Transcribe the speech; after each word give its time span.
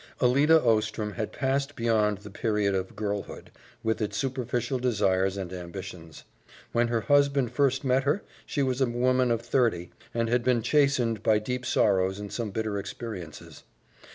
Alida 0.19 0.59
Ostrom 0.63 1.13
had 1.13 1.31
passed 1.31 1.75
beyond 1.75 2.17
the 2.17 2.31
period 2.31 2.73
of 2.73 2.95
girlhood, 2.95 3.51
with 3.83 4.01
its 4.01 4.17
superficial 4.17 4.79
desires 4.79 5.37
and 5.37 5.53
ambitions. 5.53 6.23
When 6.71 6.87
her 6.87 7.01
husband 7.01 7.51
first 7.51 7.83
met 7.83 8.01
her, 8.01 8.23
she 8.43 8.63
was 8.63 8.81
a 8.81 8.87
woman 8.87 9.29
of 9.29 9.43
thirty, 9.43 9.91
and 10.11 10.27
had 10.27 10.43
been 10.43 10.63
chastened 10.63 11.21
by 11.21 11.37
deep 11.37 11.67
sorrows 11.67 12.17
and 12.17 12.33
some 12.33 12.49
bitter 12.49 12.79
experiences. 12.79 13.61